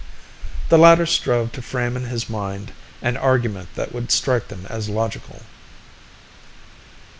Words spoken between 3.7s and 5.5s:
that would strike them as logical.